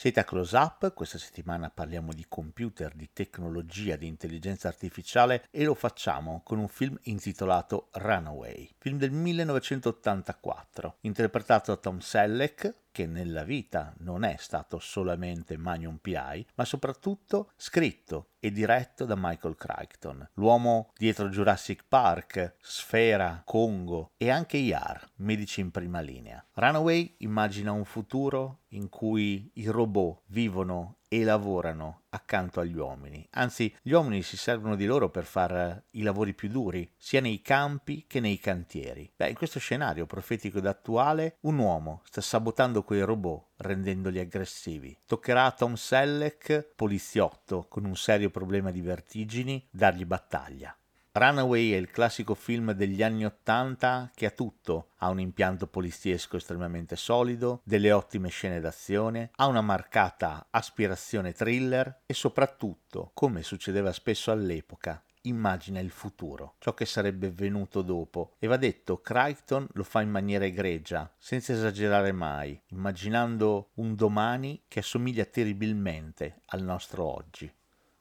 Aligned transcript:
Siete 0.00 0.20
a 0.20 0.24
Close 0.24 0.56
Up, 0.56 0.94
questa 0.94 1.18
settimana 1.18 1.70
parliamo 1.70 2.12
di 2.12 2.24
computer, 2.28 2.94
di 2.94 3.10
tecnologia, 3.12 3.96
di 3.96 4.06
intelligenza 4.06 4.68
artificiale 4.68 5.48
e 5.50 5.64
lo 5.64 5.74
facciamo 5.74 6.40
con 6.44 6.58
un 6.60 6.68
film 6.68 6.96
intitolato 7.06 7.88
Runaway, 7.94 8.70
film 8.78 8.96
del 8.96 9.10
1984, 9.10 10.98
interpretato 11.00 11.74
da 11.74 11.80
Tom 11.80 11.98
Selleck, 11.98 12.72
che 12.98 13.06
nella 13.06 13.44
vita 13.44 13.94
non 13.98 14.24
è 14.24 14.34
stato 14.40 14.80
solamente 14.80 15.56
Magnum 15.56 15.98
PI, 15.98 16.46
ma 16.56 16.64
soprattutto 16.64 17.52
scritto 17.54 18.30
e 18.40 18.50
diretto 18.50 19.04
da 19.04 19.14
Michael 19.16 19.54
Crichton, 19.54 20.28
l'uomo 20.34 20.90
dietro 20.96 21.28
Jurassic 21.28 21.84
Park, 21.86 22.56
Sfera, 22.60 23.42
Congo 23.44 24.10
e 24.16 24.30
anche 24.30 24.56
IAR, 24.56 25.10
medici 25.18 25.60
in 25.60 25.70
prima 25.70 26.00
linea. 26.00 26.44
Runaway 26.54 27.14
immagina 27.18 27.70
un 27.70 27.84
futuro 27.84 28.62
in 28.70 28.88
cui 28.88 29.48
i 29.54 29.68
robot 29.68 30.22
vivono 30.26 30.97
e 31.08 31.24
lavorano 31.24 32.02
accanto 32.10 32.60
agli 32.60 32.76
uomini. 32.76 33.26
Anzi, 33.32 33.74
gli 33.82 33.92
uomini 33.92 34.22
si 34.22 34.36
servono 34.36 34.76
di 34.76 34.86
loro 34.86 35.10
per 35.10 35.24
fare 35.24 35.84
i 35.92 36.02
lavori 36.02 36.34
più 36.34 36.48
duri, 36.48 36.90
sia 36.96 37.20
nei 37.20 37.40
campi 37.40 38.04
che 38.06 38.20
nei 38.20 38.38
cantieri. 38.38 39.10
Beh, 39.16 39.30
in 39.30 39.34
questo 39.34 39.58
scenario 39.58 40.06
profetico 40.06 40.58
ed 40.58 40.66
attuale, 40.66 41.36
un 41.40 41.58
uomo 41.58 42.02
sta 42.04 42.20
sabotando 42.20 42.82
quei 42.82 43.02
robot 43.02 43.46
rendendoli 43.56 44.18
aggressivi. 44.18 44.96
Toccherà 45.06 45.46
a 45.46 45.52
Tom 45.52 45.74
Selleck, 45.74 46.72
poliziotto 46.74 47.66
con 47.68 47.84
un 47.84 47.96
serio 47.96 48.30
problema 48.30 48.70
di 48.70 48.80
vertigini, 48.80 49.66
dargli 49.70 50.04
battaglia. 50.04 50.76
Runaway 51.12 51.72
è 51.72 51.76
il 51.76 51.90
classico 51.90 52.34
film 52.34 52.72
degli 52.72 53.02
anni 53.02 53.24
Ottanta 53.24 54.10
che 54.14 54.26
ha 54.26 54.30
tutto. 54.30 54.90
Ha 54.98 55.08
un 55.08 55.20
impianto 55.20 55.66
poliziesco 55.66 56.36
estremamente 56.36 56.96
solido, 56.96 57.60
delle 57.64 57.92
ottime 57.92 58.28
scene 58.28 58.60
d'azione, 58.60 59.30
ha 59.36 59.46
una 59.46 59.62
marcata 59.62 60.46
aspirazione 60.50 61.32
thriller 61.32 62.02
e 62.04 62.14
soprattutto, 62.14 63.10
come 63.14 63.42
succedeva 63.42 63.92
spesso 63.92 64.30
all'epoca, 64.30 65.02
immagina 65.22 65.80
il 65.80 65.90
futuro, 65.90 66.54
ciò 66.58 66.74
che 66.74 66.84
sarebbe 66.84 67.30
venuto 67.30 67.82
dopo. 67.82 68.34
E 68.38 68.46
va 68.46 68.56
detto, 68.56 69.00
Crichton 69.00 69.66
lo 69.72 69.84
fa 69.84 70.02
in 70.02 70.10
maniera 70.10 70.44
egregia, 70.44 71.10
senza 71.18 71.52
esagerare 71.52 72.12
mai, 72.12 72.60
immaginando 72.68 73.70
un 73.74 73.94
domani 73.94 74.62
che 74.68 74.80
assomiglia 74.80 75.24
terribilmente 75.24 76.42
al 76.46 76.62
nostro 76.62 77.04
oggi 77.04 77.50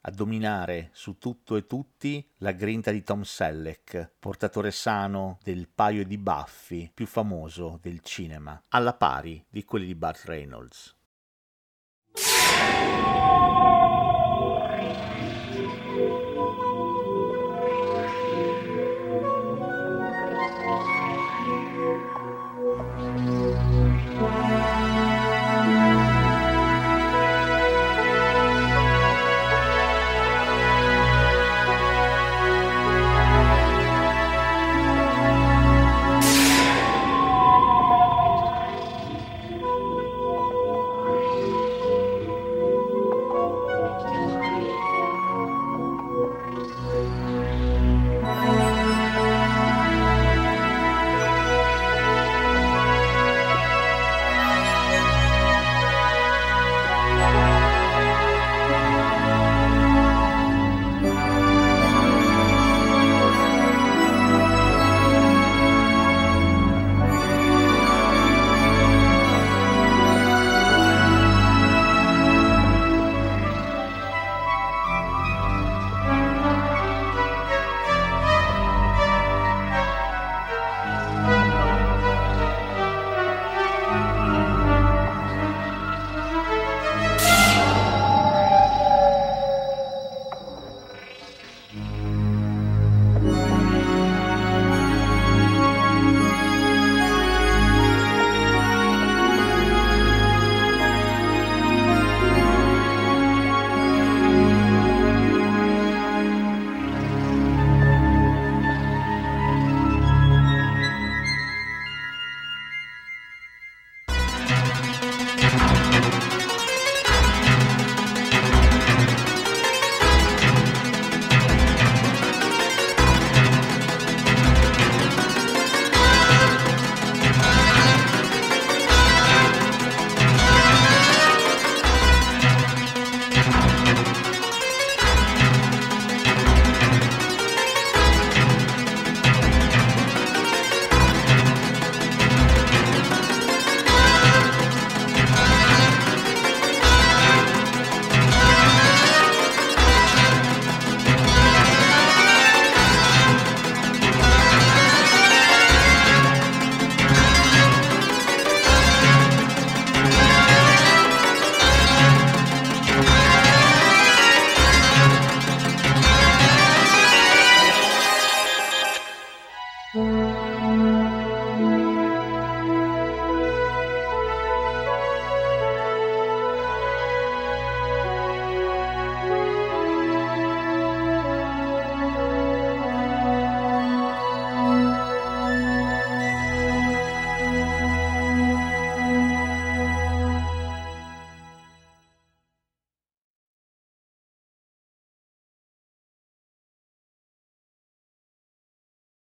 a 0.08 0.12
dominare 0.12 0.90
su 0.94 1.18
tutto 1.18 1.58
e 1.58 1.68
tutti 1.68 2.26
la 2.38 2.54
grinta 2.54 2.92
di 2.92 3.04
Tom 3.04 3.24
Selleck, 3.24 4.14
portatore 4.18 4.72
sano 4.72 5.38
del 5.44 5.68
paio 5.68 6.06
di 6.06 6.18
baffi 6.18 6.90
più 6.94 7.06
famoso 7.06 7.78
del 7.82 8.00
cinema, 8.02 8.64
alla 8.70 8.94
pari 8.94 9.46
di 9.50 9.66
quelli 9.66 9.86
di 9.86 9.96
Burt 9.96 10.24
Reynolds. 10.24 10.97